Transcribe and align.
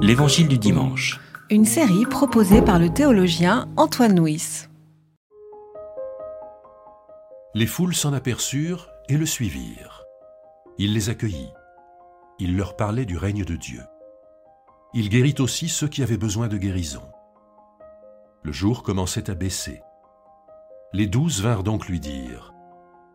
L'Évangile 0.00 0.48
du 0.48 0.58
dimanche. 0.58 1.20
Une 1.50 1.64
série 1.64 2.06
proposée 2.06 2.62
par 2.62 2.78
le 2.78 2.88
théologien 2.88 3.68
Antoine 3.76 4.18
Nuis. 4.18 4.66
Les 7.54 7.66
foules 7.66 7.94
s'en 7.94 8.12
aperçurent 8.12 8.88
et 9.08 9.16
le 9.16 9.26
suivirent. 9.26 10.04
Il 10.78 10.94
les 10.94 11.10
accueillit. 11.10 11.52
Il 12.38 12.56
leur 12.56 12.76
parlait 12.76 13.04
du 13.04 13.16
règne 13.16 13.44
de 13.44 13.56
Dieu. 13.56 13.82
Il 14.94 15.08
guérit 15.08 15.34
aussi 15.38 15.68
ceux 15.68 15.88
qui 15.88 16.02
avaient 16.02 16.16
besoin 16.16 16.48
de 16.48 16.56
guérison. 16.56 17.02
Le 18.42 18.52
jour 18.52 18.82
commençait 18.82 19.28
à 19.30 19.34
baisser. 19.34 19.82
Les 20.92 21.06
douze 21.06 21.42
vinrent 21.42 21.64
donc 21.64 21.88
lui 21.88 22.00
dire 22.00 22.54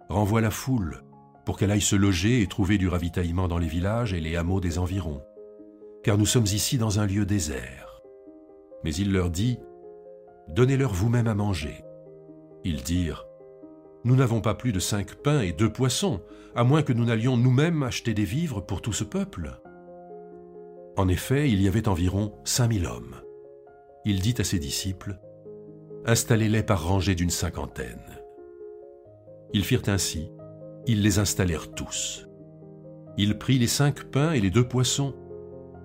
Renvoie 0.10 0.42
la 0.42 0.52
foule 0.52 1.04
pour 1.46 1.58
qu'elle 1.58 1.72
aille 1.72 1.82
se 1.82 1.96
loger 1.96 2.42
et 2.42 2.48
trouver 2.48 2.78
du 2.78 2.88
ravitaillement 2.88 3.48
dans 3.48 3.58
les 3.58 3.68
villages 3.68 4.14
et 4.14 4.22
les 4.22 4.36
hameaux 4.36 4.60
des 4.60 4.78
environs, 4.78 5.24
car 6.04 6.18
nous 6.18 6.26
sommes 6.26 6.46
ici 6.46 6.78
dans 6.78 7.00
un 7.00 7.06
lieu 7.06 7.26
désert. 7.26 8.02
Mais 8.84 8.94
il 8.94 9.12
leur 9.12 9.30
dit 9.30 9.60
Donnez-leur 10.50 10.94
vous-même 10.94 11.28
à 11.28 11.36
manger. 11.36 11.84
Ils 12.64 12.84
dirent 12.84 13.26
Nous 14.04 14.16
n'avons 14.16 14.42
pas 14.42 14.54
plus 14.54 14.74
de 14.74 14.80
cinq 14.80 15.16
pains 15.16 15.42
et 15.42 15.54
deux 15.54 15.72
poissons, 15.72 16.22
à 16.56 16.64
moins 16.64 16.84
que 16.84 16.94
nous 16.94 17.06
n'allions 17.06 17.38
nous-mêmes 17.38 17.84
acheter 17.84 18.14
des 18.14 18.26
vivres 18.26 18.62
pour 18.62 18.82
tout 18.82 18.94
ce 18.94 19.04
peuple. 19.04 19.60
En 20.98 21.08
effet, 21.08 21.50
il 21.50 21.62
y 21.62 21.68
avait 21.68 21.88
environ 21.88 22.34
cinq 22.44 22.68
mille 22.68 22.86
hommes. 22.86 23.16
Il 24.06 24.20
dit 24.20 24.36
à 24.38 24.44
ses 24.44 24.60
disciples 24.60 25.20
Installez-les 26.06 26.64
par 26.64 26.86
rangées 26.86 27.16
d'une 27.16 27.30
cinquantaine. 27.30 28.20
Ils 29.54 29.64
firent 29.64 29.88
ainsi, 29.88 30.30
ils 30.86 31.02
les 31.02 31.20
installèrent 31.20 31.72
tous. 31.72 32.28
Il 33.18 33.38
prit 33.38 33.58
les 33.58 33.68
cinq 33.68 34.04
pains 34.06 34.34
et 34.34 34.42
les 34.42 34.50
deux 34.50 34.68
poissons, 34.68 35.16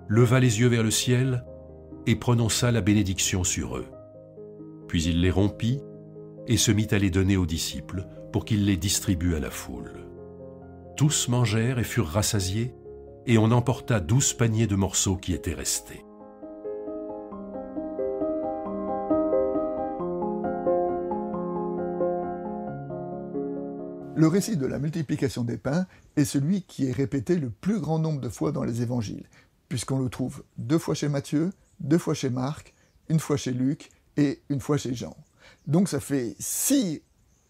leva 0.09 0.39
les 0.39 0.59
yeux 0.59 0.67
vers 0.67 0.83
le 0.83 0.89
ciel 0.89 1.45
et 2.07 2.15
prononça 2.15 2.71
la 2.71 2.81
bénédiction 2.81 3.43
sur 3.43 3.77
eux. 3.77 3.85
Puis 4.87 5.03
il 5.03 5.21
les 5.21 5.29
rompit 5.29 5.79
et 6.47 6.57
se 6.57 6.71
mit 6.71 6.87
à 6.89 6.97
les 6.97 7.11
donner 7.11 7.37
aux 7.37 7.45
disciples 7.45 8.07
pour 8.33 8.43
qu'ils 8.43 8.65
les 8.65 8.75
distribuent 8.75 9.35
à 9.35 9.39
la 9.39 9.51
foule. 9.51 10.07
Tous 10.97 11.29
mangèrent 11.29 11.77
et 11.77 11.83
furent 11.83 12.07
rassasiés, 12.07 12.73
et 13.27 13.37
on 13.37 13.51
emporta 13.51 13.99
douze 13.99 14.33
paniers 14.33 14.65
de 14.65 14.75
morceaux 14.75 15.15
qui 15.15 15.33
étaient 15.33 15.53
restés. 15.53 16.03
Le 24.15 24.27
récit 24.27 24.57
de 24.57 24.65
la 24.65 24.79
multiplication 24.79 25.43
des 25.43 25.57
pains 25.57 25.85
est 26.17 26.25
celui 26.25 26.63
qui 26.63 26.87
est 26.87 26.91
répété 26.91 27.35
le 27.35 27.51
plus 27.51 27.79
grand 27.79 27.99
nombre 27.99 28.19
de 28.19 28.27
fois 28.27 28.51
dans 28.51 28.63
les 28.63 28.81
évangiles, 28.81 29.27
puisqu'on 29.69 29.99
le 29.99 30.09
trouve 30.09 30.43
deux 30.57 30.79
fois 30.79 30.95
chez 30.95 31.07
Matthieu, 31.07 31.51
deux 31.79 31.97
fois 31.97 32.13
chez 32.13 32.29
Marc, 32.29 32.73
une 33.07 33.19
fois 33.19 33.37
chez 33.37 33.51
Luc 33.51 33.89
et 34.17 34.41
une 34.49 34.59
fois 34.59 34.77
chez 34.77 34.93
Jean. 34.93 35.15
Donc 35.67 35.87
ça 35.87 35.99
fait 35.99 36.35
six 36.39 37.01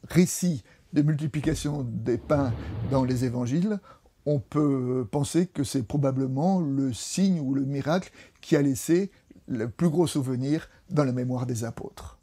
récits 0.07 0.63
de 0.93 1.01
multiplication 1.01 1.83
des 1.83 2.17
pains 2.17 2.53
dans 2.91 3.03
les 3.03 3.25
évangiles. 3.25 3.79
On 4.25 4.39
peut 4.39 5.07
penser 5.09 5.47
que 5.47 5.63
c'est 5.63 5.83
probablement 5.83 6.59
le 6.59 6.93
signe 6.93 7.39
ou 7.39 7.53
le 7.53 7.63
miracle 7.63 8.11
qui 8.41 8.55
a 8.55 8.61
laissé 8.61 9.11
le 9.47 9.69
plus 9.69 9.89
gros 9.89 10.07
souvenir 10.07 10.69
dans 10.89 11.03
la 11.03 11.11
mémoire 11.11 11.45
des 11.45 11.63
apôtres. 11.63 12.19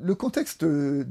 Le 0.00 0.14
texte 0.30 0.64
euh, 0.64 1.04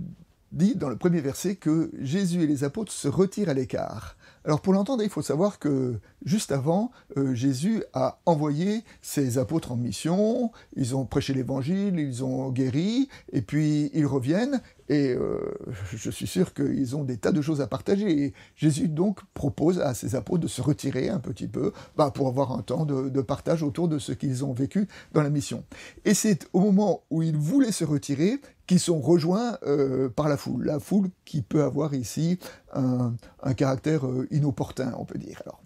dit 0.52 0.76
dans 0.76 0.90
le 0.90 0.98
premier 0.98 1.22
verset 1.22 1.56
que 1.56 1.92
Jésus 2.00 2.42
et 2.42 2.48
les 2.48 2.64
apôtres 2.64 2.92
se 2.92 3.08
retirent 3.08 3.50
à 3.50 3.54
l'écart. 3.54 4.18
Alors 4.46 4.60
pour 4.60 4.74
l'entendre, 4.74 5.04
il 5.04 5.10
faut 5.10 5.22
savoir 5.22 5.58
que 5.58 6.00
juste 6.26 6.52
avant, 6.52 6.92
euh, 7.18 7.34
Jésus 7.34 7.84
a 7.94 8.20
envoyé 8.26 8.84
ses 9.02 9.38
apôtres 9.38 9.72
en 9.72 9.78
mission, 9.78 10.52
ils 10.76 10.96
ont 10.96 11.06
prêché 11.06 11.34
l'évangile, 11.34 11.98
ils 11.98 12.26
ont 12.26 12.50
guéri, 12.50 13.08
et 13.32 13.42
puis 13.42 13.90
ils 13.94 14.06
reviennent, 14.06 14.62
et 14.90 15.14
euh, 15.14 15.40
je 15.94 16.10
suis 16.10 16.28
sûr 16.28 16.54
qu'ils 16.54 16.96
ont 16.96 17.04
des 17.04 17.18
tas 17.18 17.32
de 17.32 17.42
choses 17.42 17.62
à 17.62 17.68
partager. 17.68 18.26
Et 18.26 18.34
Jésus 18.56 18.88
donc 18.88 19.20
propose 19.34 19.80
à 19.80 19.94
ses 19.94 20.16
apôtres 20.16 20.42
de 20.42 20.48
se 20.48 20.62
retirer 20.62 21.10
un 21.10 21.20
petit 21.20 21.48
peu 21.48 21.72
bah, 21.96 22.12
pour 22.12 22.28
avoir 22.28 22.52
un 22.52 22.62
temps 22.62 22.86
de, 22.86 23.22
partage 23.22 23.64
autour 23.64 23.88
de 23.88 24.00
ce 24.00 24.12
qu'ils 24.12 24.44
ont 24.44 24.54
vécu 24.54 24.88
dans 25.14 25.22
la 25.22 25.30
mission. 25.30 25.64
Et 26.06 26.14
c'est 26.14 26.48
au 26.54 26.60
moment 26.60 27.04
où 27.10 27.22
ils 27.22 27.38
voulaient 27.38 27.72
se 27.72 27.86
retirer 27.86 28.40
qui 28.68 28.80
sont 28.80 29.00
rejoints 29.00 29.58
euh, 29.64 30.10
par 30.10 30.28
la 30.28 30.38
foule. 30.38 30.66
La 30.66 30.80
foule 30.80 31.10
qui 31.26 31.42
peut 31.42 31.64
avoir 31.64 31.94
ici 31.94 32.40
un, 32.74 33.14
caractère 33.56 34.06
euh, 34.06 34.28
inopportun, 34.32 34.94
on 34.98 35.06
peut 35.06 35.20
dire. 35.20 35.42
Alors, 35.46 35.62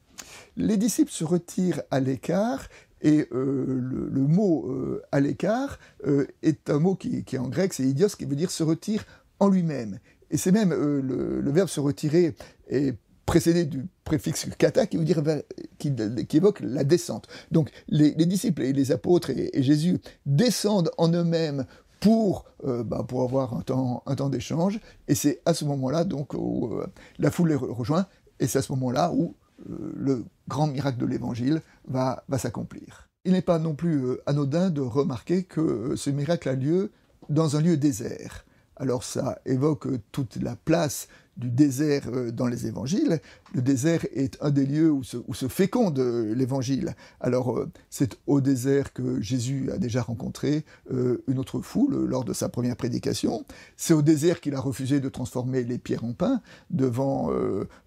les 0.55 0.77
disciples 0.77 1.11
se 1.11 1.23
retirent 1.23 1.81
à 1.91 1.99
l'écart 1.99 2.67
et 3.07 3.27
euh, 3.31 3.65
le, 3.67 4.27
mot 4.27 4.69
à 5.11 5.19
l'écart 5.19 5.79
est 6.41 6.69
un 6.69 6.79
mot 6.79 6.95
qui, 6.95 7.23
qui 7.23 7.37
en 7.37 7.47
grec, 7.47 7.73
c'est 7.73 7.83
idios, 7.83 8.09
qui 8.09 8.25
veut 8.25 8.35
dire 8.35 8.51
se 8.51 8.63
retire 8.63 9.05
en 9.39 9.49
lui-même. 9.49 9.99
Et 10.29 10.37
c'est 10.37 10.51
même 10.51 10.71
le, 10.71 11.51
verbe 11.51 11.69
se 11.69 11.79
retirer 11.79 12.35
est 12.67 12.95
précédé 13.25 13.65
du 13.65 13.85
préfixe 14.03 14.47
kata 14.57 14.87
qui 14.87 14.97
veut 14.97 15.03
dire 15.03 15.21
qui, 15.77 15.93
évoque 16.33 16.59
la 16.61 16.83
descente. 16.83 17.27
Donc 17.51 17.69
les, 17.87 18.11
disciples 18.13 18.63
et 18.63 18.73
les 18.73 18.91
apôtres 18.91 19.29
et 19.29 19.63
Jésus 19.63 19.99
descendent 20.25 20.91
en 20.97 21.09
eux-mêmes 21.11 21.65
pour, 21.99 22.45
euh, 22.65 22.83
bah, 22.83 23.03
pour 23.07 23.23
avoir 23.23 23.53
un 23.53 23.61
temps, 23.61 24.03
un 24.05 24.15
temps 24.15 24.29
d'échange. 24.29 24.79
Et 25.07 25.15
c'est 25.15 25.41
à 25.45 25.53
ce 25.53 25.65
moment-là 25.65 26.03
donc 26.03 26.33
où 26.33 26.73
euh, 26.73 26.87
la 27.19 27.31
foule 27.31 27.49
les 27.49 27.55
rejoint, 27.55 28.07
et 28.39 28.47
c'est 28.47 28.59
à 28.59 28.61
ce 28.61 28.71
moment-là 28.73 29.11
où 29.13 29.23
euh, 29.25 29.46
le 29.65 30.23
grand 30.47 30.67
miracle 30.67 30.99
de 30.99 31.05
l'Évangile 31.05 31.61
va, 31.87 32.23
s'accomplir. 32.37 33.09
Il 33.25 33.33
n'est 33.33 33.41
pas 33.41 33.59
non 33.59 33.75
plus 33.75 34.17
anodin 34.25 34.69
de 34.69 34.81
remarquer 34.81 35.43
que 35.43 35.95
ce 35.95 36.09
miracle 36.09 36.49
a 36.49 36.53
lieu 36.53 36.91
dans 37.29 37.57
un 37.57 37.61
lieu 37.61 37.77
désert. 37.77 38.45
Alors 38.77 39.03
ça 39.03 39.39
évoque 39.45 39.87
toute 40.11 40.37
la 40.37 40.55
place 40.55 41.07
du 41.37 41.49
désert 41.49 42.03
euh, 42.07 42.31
dans 42.31 42.47
les 42.47 42.67
évangiles. 42.67 43.19
Le 43.53 43.61
désert 43.61 44.05
est 44.13 44.37
un 44.41 44.49
des 44.49 44.65
lieux 44.65 44.91
où 44.91 45.03
se, 45.03 45.47
féconde 45.47 45.99
euh, 45.99 46.33
l'évangile. 46.35 46.95
Alors 47.19 47.57
euh, 47.57 47.69
c'est 47.89 48.17
au 48.27 48.41
désert 48.41 48.93
que 48.93 49.21
Jésus 49.21 49.69
a 49.71 49.77
déjà 49.77 50.01
rencontré 50.01 50.65
une 51.27 51.39
autre 51.39 51.61
foule 51.61 52.05
lors 52.05 52.23
de 52.23 52.33
sa 52.33 52.49
première 52.49 52.75
prédication. 52.75 53.45
C'est 53.75 53.93
au 53.93 54.01
désert 54.01 54.41
qu'il 54.41 54.55
a 54.55 54.59
refusé 54.59 54.99
de 54.99 55.09
transformer 55.09 55.63
les 55.63 55.77
pierres 55.77 56.03
en 56.03 56.13
pain 56.13 56.41
devant 56.69 57.29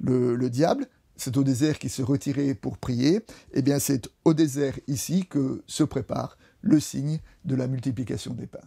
le 0.01 0.49
diable 0.49 0.87
c'est 1.21 1.37
au 1.37 1.45
désert 1.45 1.79
qu'il 1.79 1.91
se 1.91 2.03
retirait 2.03 2.55
pour 2.55 2.79
prier, 2.79 3.21
eh 3.53 3.63
bien 3.63 3.79
c'est 3.79 4.09
au 4.25 4.35
désert 4.35 4.79
ici 4.87 5.27
que 5.27 5.63
se 5.67 5.85
prépare 5.85 6.39
le 6.63 6.81
signe 6.81 7.21
de 7.45 7.55
la 7.55 7.67
multiplication 7.67 8.35
des 8.35 8.47
pains. 8.47 8.61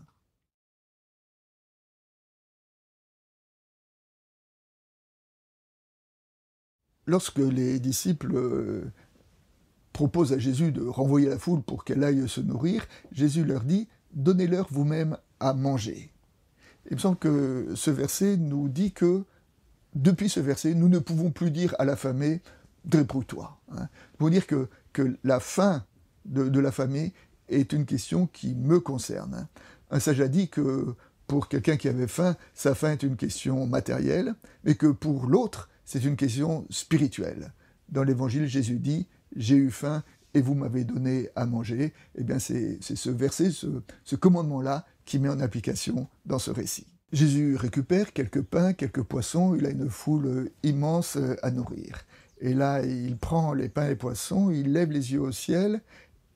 lorsque 7.05 7.39
les 7.39 7.79
disciples 7.79 8.35
euh, 8.35 8.91
proposent 9.91 10.33
à 10.33 10.39
Jésus 10.39 10.71
de 10.71 10.83
renvoyer 10.83 11.29
la 11.29 11.39
foule 11.39 11.61
pour 11.61 11.83
qu'elle 11.83 12.03
aille 12.03 12.27
se 12.27 12.41
nourrir, 12.41 12.85
Jésus 13.11 13.43
leur 13.43 13.63
dit 13.63 13.87
Donnez-leur 14.13 14.67
vous-même 14.71 15.17
à 15.39 15.53
manger. 15.53 16.11
Il 16.89 16.95
me 16.95 16.99
semble 16.99 17.17
que 17.17 17.69
ce 17.75 17.89
verset 17.89 18.37
nous 18.37 18.69
dit 18.69 18.91
que, 18.91 19.23
depuis 19.95 20.29
ce 20.29 20.39
verset, 20.39 20.73
nous 20.73 20.89
ne 20.89 20.99
pouvons 20.99 21.31
plus 21.31 21.51
dire 21.51 21.75
à 21.79 21.85
l'affamé 21.85 22.41
Débrouille-toi. 22.85 23.57
Hein. 23.71 23.87
Pour 24.17 24.29
dire 24.29 24.45
que, 24.45 24.67
que 24.91 25.17
la 25.23 25.39
faim 25.39 25.85
de, 26.25 26.49
de 26.49 26.59
l'affamé 26.59 27.13
est 27.47 27.71
une 27.71 27.85
question 27.85 28.27
qui 28.27 28.55
me 28.55 28.79
concerne. 28.79 29.33
Hein. 29.33 29.47
Un 29.89 29.99
sage 29.99 30.19
a 30.19 30.27
dit 30.27 30.49
que 30.49 30.95
pour 31.27 31.47
quelqu'un 31.47 31.77
qui 31.77 31.87
avait 31.87 32.07
faim, 32.07 32.35
sa 32.53 32.75
faim 32.75 32.91
est 32.91 33.03
une 33.03 33.15
question 33.15 33.65
matérielle, 33.67 34.35
mais 34.63 34.75
que 34.75 34.87
pour 34.87 35.27
l'autre, 35.27 35.69
c'est 35.85 36.03
une 36.03 36.15
question 36.15 36.65
spirituelle. 36.69 37.53
Dans 37.89 38.03
l'Évangile, 38.03 38.47
Jésus 38.47 38.79
dit 38.79 39.07
J'ai 39.35 39.55
eu 39.55 39.71
faim 39.71 40.03
et 40.33 40.41
vous 40.41 40.55
m'avez 40.55 40.83
donné 40.83 41.29
à 41.35 41.45
manger. 41.45 41.93
Eh 42.15 42.23
bien, 42.23 42.39
c'est 42.39 42.79
ce 42.81 43.09
verset, 43.09 43.51
ce, 43.51 44.15
commandement-là, 44.15 44.85
qui 45.05 45.19
met 45.19 45.29
en 45.29 45.39
application 45.39 46.07
dans 46.25 46.39
ce 46.39 46.51
récit. 46.51 46.87
Jésus 47.13 47.55
récupère 47.55 48.11
quelques 48.11 48.41
pains, 48.41 48.73
quelques 48.73 49.03
poissons, 49.03 49.55
il 49.55 49.65
a 49.65 49.69
une 49.69 49.89
foule 49.89 50.49
immense 50.63 51.17
à 51.41 51.51
nourrir. 51.51 52.03
Et 52.41 52.53
là, 52.53 52.83
il 52.83 53.17
prend 53.17 53.53
les 53.53 53.69
pains 53.69 53.87
et 53.89 53.95
poissons, 53.95 54.51
il 54.51 54.73
lève 54.73 54.91
les 54.91 55.13
yeux 55.13 55.21
au 55.21 55.31
ciel 55.31 55.81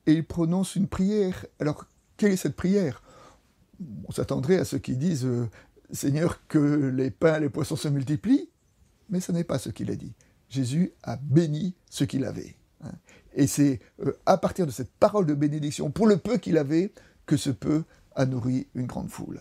et 0.06 0.12
il 0.12 0.24
prononce 0.24 0.76
une 0.76 0.86
prière. 0.86 1.44
Alors, 1.60 1.84
quelle 2.16 2.32
est 2.32 2.36
cette 2.36 2.56
prière? 2.56 3.02
On 4.08 4.12
s'attendrait 4.12 4.58
à 4.58 4.64
ceux 4.64 4.78
qui 4.78 4.96
disent 4.96 5.28
Seigneur, 5.90 6.46
que 6.48 6.58
les 6.58 7.10
pains 7.10 7.36
et 7.36 7.40
les 7.40 7.48
poissons 7.50 7.76
se 7.76 7.88
multiplient 7.88 8.48
mais 9.08 9.20
ce 9.20 9.32
n'est 9.32 9.44
pas 9.44 9.58
ce 9.58 9.70
qu'il 9.70 9.90
a 9.90 9.96
dit. 9.96 10.12
Jésus 10.48 10.92
a 11.02 11.16
béni 11.16 11.74
ce 11.90 12.04
qu'il 12.04 12.24
avait. 12.24 12.56
Hein. 12.82 12.92
Et 13.34 13.46
c'est 13.46 13.80
euh, 14.04 14.12
à 14.26 14.38
partir 14.38 14.66
de 14.66 14.70
cette 14.70 14.92
parole 14.92 15.26
de 15.26 15.34
bénédiction, 15.34 15.90
pour 15.90 16.06
le 16.06 16.16
peu 16.16 16.38
qu'il 16.38 16.58
avait, 16.58 16.92
que 17.26 17.36
ce 17.36 17.50
peu 17.50 17.84
a 18.14 18.26
nourri 18.26 18.68
une 18.74 18.86
grande 18.86 19.10
foule. 19.10 19.40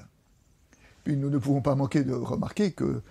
Puis 1.07 1.15
nous 1.15 1.30
ne 1.30 1.38
pouvons 1.38 1.62
pas 1.62 1.74
manquer 1.74 2.04
de 2.04 2.12
remarquer 2.12 2.74
que, 2.74 3.01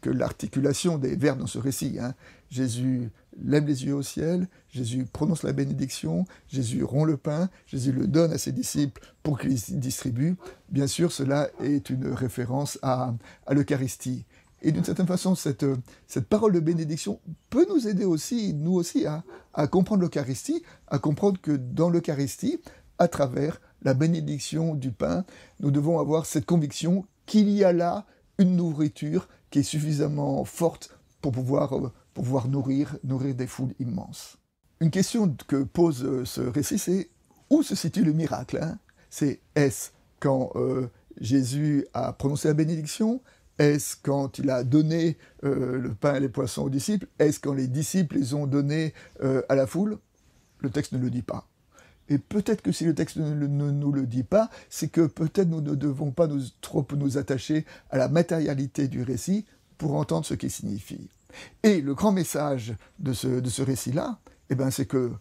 que 0.00 0.10
l'articulation 0.10 0.98
des 0.98 1.14
verbes 1.14 1.38
dans 1.38 1.46
ce 1.46 1.60
récit, 1.60 1.96
hein, 2.00 2.14
Jésus 2.50 3.08
lève 3.40 3.68
les 3.68 3.84
yeux 3.84 3.94
au 3.94 4.02
ciel, 4.02 4.48
Jésus 4.68 5.04
prononce 5.04 5.44
la 5.44 5.52
bénédiction, 5.52 6.24
Jésus 6.48 6.82
rompt 6.82 7.06
le 7.06 7.16
pain, 7.16 7.48
Jésus 7.66 7.92
le 7.92 8.08
donne 8.08 8.32
à 8.32 8.38
ses 8.38 8.50
disciples 8.50 9.00
pour 9.22 9.38
qu'ils 9.38 9.78
distribuent. 9.78 10.34
Bien 10.70 10.88
sûr, 10.88 11.12
cela 11.12 11.48
est 11.62 11.88
une 11.88 12.08
référence 12.08 12.80
à, 12.82 13.14
à 13.46 13.54
l'Eucharistie. 13.54 14.24
Et 14.60 14.72
d'une 14.72 14.82
certaine 14.82 15.06
façon, 15.06 15.36
cette, 15.36 15.64
cette, 16.08 16.26
parole 16.26 16.52
de 16.52 16.58
bénédiction 16.58 17.20
peut 17.48 17.64
nous 17.70 17.86
aider 17.86 18.04
aussi, 18.04 18.54
nous 18.54 18.72
aussi, 18.72 19.06
à, 19.06 19.22
à 19.54 19.68
comprendre 19.68 20.02
l'Eucharistie, 20.02 20.64
à 20.88 20.98
comprendre 20.98 21.40
que 21.40 21.52
dans 21.52 21.90
l'Eucharistie, 21.90 22.58
à 22.98 23.06
travers 23.06 23.60
la 23.82 23.94
bénédiction 23.94 24.74
du 24.74 24.90
pain, 24.90 25.24
nous 25.60 25.70
devons 25.70 26.00
avoir 26.00 26.26
cette 26.26 26.44
conviction 26.44 27.06
qu'il 27.30 27.48
y 27.48 27.62
a 27.62 27.72
là 27.72 28.06
une 28.38 28.56
nourriture 28.56 29.28
qui 29.50 29.60
est 29.60 29.62
suffisamment 29.62 30.44
forte 30.44 30.98
pour 31.22 31.30
pouvoir, 31.30 31.76
euh, 31.76 32.48
nourrir 32.48 32.98
des 33.36 33.46
foules 33.46 33.72
immenses. 33.78 34.36
Une 34.80 34.90
question 34.90 35.36
que 35.46 35.62
pose 35.62 36.04
euh, 36.04 36.24
ce 36.24 36.40
récit, 36.40 36.78
c'est 36.78 37.08
où 37.48 37.62
se 37.62 37.76
situe 37.76 38.02
le 38.02 38.12
miracle 38.12 38.58
hein? 38.60 38.78
C'est 39.10 39.40
est-ce 39.54 39.90
quand 40.18 40.50
euh, 40.56 40.88
Jésus 41.20 41.86
a 41.94 42.12
prononcé 42.12 42.48
la 42.48 42.54
bénédiction? 42.54 43.22
Est-ce 43.58 43.96
quand 44.02 44.38
il 44.38 44.50
a 44.50 44.64
donné 44.64 45.16
le 45.42 45.94
pain 46.00 46.14
et 46.14 46.20
les 46.20 46.30
poissons 46.30 46.62
aux 46.62 46.70
disciples? 46.70 47.06
Est-ce 47.18 47.38
quand 47.38 47.52
les 47.52 47.68
disciples 47.68 48.16
les 48.16 48.32
ont 48.32 48.46
donnés 48.46 48.94
à 49.20 49.54
la 49.54 49.66
foule? 49.66 49.98
Le 50.60 50.70
texte 50.70 50.92
ne 50.92 50.98
le 50.98 51.10
dit 51.10 51.20
pas. 51.20 51.49
Et 52.10 52.18
peut-être 52.18 52.60
que 52.60 52.72
si 52.72 52.84
le 52.84 52.94
texte 52.94 53.16
ne, 53.16 53.46
nous 53.46 53.92
le 53.92 54.04
dit 54.04 54.24
pas, 54.24 54.50
c'est 54.68 54.88
que 54.88 55.06
peut-être 55.06 55.48
nous 55.48 55.60
ne 55.60 55.76
devons 55.76 56.10
pas 56.10 56.28
trop 56.60 56.86
nous 56.96 57.16
attacher 57.16 57.64
à 57.90 57.96
la 57.96 58.08
matérialité 58.08 58.88
du 58.88 59.02
récit 59.02 59.46
pour 59.78 59.94
entendre 59.94 60.26
ce 60.26 60.34
qu'il 60.34 60.50
signifie. 60.50 61.08
Et 61.62 61.80
le 61.80 61.94
grand 61.94 62.10
message 62.10 62.74
de 62.98 63.12
ce, 63.12 63.28
de 63.28 63.48
ce 63.48 63.62
récit-là, 63.62 64.18
eh 64.50 64.56
ben, 64.56 64.72
c'est 64.72 64.86
que 64.86 65.12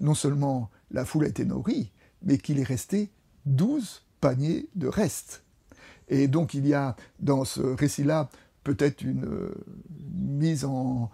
non 0.00 0.14
seulement 0.14 0.70
la 0.90 1.04
foule 1.04 1.26
a 1.26 1.28
été 1.28 1.44
nourrie, 1.44 1.92
mais 2.22 2.38
qu'il 2.38 2.58
est 2.58 2.64
resté 2.64 3.10
douze 3.44 4.02
paniers 4.20 4.68
de 4.74 4.88
restes. 4.88 5.44
Et 6.08 6.28
donc 6.28 6.54
il 6.54 6.66
y 6.66 6.72
a 6.72 6.96
dans 7.20 7.44
ce 7.44 7.60
récit-là 7.60 8.30
peut-être 8.74 9.00
une, 9.00 9.48
mise 10.12 10.66
en, 10.66 11.10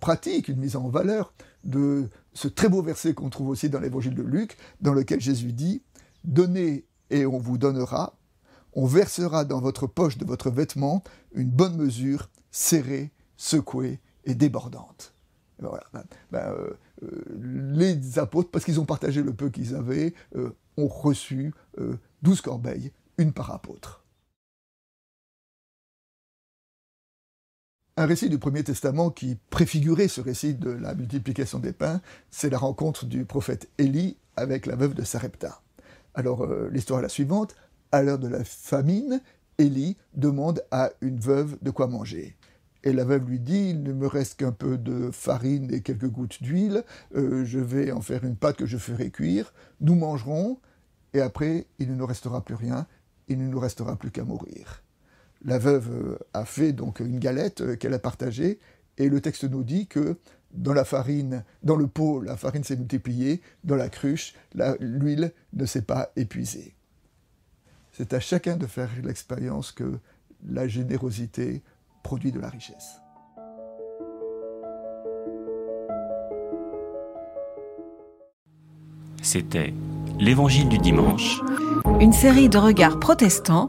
pratique, 0.00 0.48
une 0.48 0.58
mise 0.58 0.76
en 0.76 0.88
valeur 0.88 1.34
de 1.62 2.08
ce 2.32 2.48
très 2.48 2.70
beau 2.70 2.80
verset 2.80 3.12
qu'on 3.12 3.28
trouve 3.28 3.50
aussi 3.50 3.68
dans 3.68 3.80
l'évangile 3.80 4.14
de 4.14 4.22
Luc, 4.22 4.56
dans 4.80 4.94
lequel 4.94 5.20
Jésus 5.20 5.52
dit 5.52 5.82
Donnez 6.24 6.86
et 7.10 7.26
on 7.26 7.38
vous 7.38 7.58
donnera, 7.58 8.16
on 8.72 8.86
versera 8.86 9.44
dans 9.44 9.60
votre 9.60 9.86
poche 9.86 10.16
de 10.16 10.24
votre 10.24 10.50
vêtement 10.50 11.04
une 11.34 11.50
bonne 11.50 11.76
mesure, 11.76 12.30
serrée, 12.50 13.12
secouée 13.36 14.00
et 14.24 14.34
débordante. 14.34 15.12
voilà. 15.58 15.84
Ben, 15.92 16.04
ben, 16.30 16.48
euh, 16.48 16.70
euh, 17.02 17.24
les 17.74 18.18
apôtres, 18.18 18.50
parce 18.50 18.64
qu'ils 18.64 18.80
ont 18.80 18.86
partagé 18.86 19.22
le 19.22 19.34
peu 19.34 19.50
qu'ils 19.50 19.74
avaient, 19.74 20.14
euh, 20.34 20.50
ont 20.78 20.88
reçu 20.88 21.52
douze 22.22 22.40
corbeilles, 22.40 22.90
une 23.18 23.34
par 23.34 23.50
apôtre. 23.50 24.05
Un 27.98 28.04
récit 28.04 28.28
du 28.28 28.38
Premier 28.38 28.62
Testament 28.62 29.08
qui 29.08 29.38
préfigurait 29.48 30.08
ce 30.08 30.20
récit 30.20 30.52
de 30.52 30.68
la 30.68 30.94
multiplication 30.94 31.58
des 31.58 31.72
pains, 31.72 32.02
c'est 32.30 32.50
la 32.50 32.58
rencontre 32.58 33.06
du 33.06 33.24
prophète 33.24 33.70
Élie 33.78 34.18
avec 34.36 34.66
la 34.66 34.76
veuve 34.76 34.92
de 34.92 35.02
Sarepta. 35.02 35.62
Alors 36.14 36.44
euh, 36.44 36.68
l'histoire 36.70 36.98
est 36.98 37.04
la 37.04 37.08
suivante. 37.08 37.56
À 37.92 38.02
l'heure 38.02 38.18
de 38.18 38.28
la 38.28 38.44
famine, 38.44 39.22
Élie 39.56 39.96
demande 40.12 40.62
à 40.70 40.90
une 41.00 41.18
veuve 41.18 41.56
de 41.62 41.70
quoi 41.70 41.86
manger. 41.86 42.36
Et 42.84 42.92
la 42.92 43.04
veuve 43.04 43.30
lui 43.30 43.40
dit, 43.40 43.70
il 43.70 43.82
ne 43.82 43.94
me 43.94 44.06
reste 44.06 44.40
qu'un 44.40 44.52
peu 44.52 44.76
de 44.76 45.10
farine 45.10 45.72
et 45.72 45.80
quelques 45.80 46.10
gouttes 46.10 46.42
d'huile, 46.42 46.84
euh, 47.16 47.46
je 47.46 47.60
vais 47.60 47.92
en 47.92 48.02
faire 48.02 48.24
une 48.24 48.36
pâte 48.36 48.58
que 48.58 48.66
je 48.66 48.76
ferai 48.76 49.10
cuire, 49.10 49.54
nous 49.80 49.94
mangerons, 49.94 50.58
et 51.14 51.22
après 51.22 51.66
il 51.78 51.88
ne 51.88 51.94
nous 51.94 52.06
restera 52.06 52.44
plus 52.44 52.56
rien, 52.56 52.86
il 53.28 53.38
ne 53.38 53.48
nous 53.48 53.58
restera 53.58 53.96
plus 53.96 54.10
qu'à 54.10 54.24
mourir 54.24 54.82
la 55.46 55.58
veuve 55.58 55.90
euh, 55.90 56.18
a 56.34 56.44
fait 56.44 56.72
donc 56.72 57.00
une 57.00 57.18
galette 57.18 57.60
euh, 57.62 57.76
qu'elle 57.76 57.94
a 57.94 57.98
partagée, 57.98 58.58
et 58.98 59.08
le 59.08 59.20
texte 59.20 59.44
nous 59.44 59.62
dit 59.62 59.86
que 59.86 60.18
dans 60.52 60.74
la 60.74 60.84
farine, 60.84 61.44
dans 61.62 61.76
le 61.76 61.86
pot, 61.86 62.20
la 62.20 62.36
farine 62.36 62.64
s'est 62.64 62.76
multipliée, 62.76 63.40
dans 63.64 63.76
la 63.76 63.88
cruche, 63.88 64.34
l'huile 64.80 65.32
ne 65.52 65.66
s'est 65.66 65.82
pas 65.82 66.10
épuisée. 66.16 66.74
C'est 67.92 68.12
à 68.12 68.20
chacun 68.20 68.56
de 68.56 68.66
faire 68.66 68.90
l'expérience 69.04 69.72
que 69.72 69.98
la 70.48 70.66
générosité 70.66 71.62
produit 72.02 72.32
de 72.32 72.40
la 72.40 72.48
richesse. 72.48 73.00
C'était 79.22 79.74
l'Évangile 80.18 80.68
du 80.68 80.78
dimanche. 80.78 81.40
Une 82.00 82.12
série 82.12 82.48
de 82.48 82.58
regards 82.58 83.00
protestants 83.00 83.68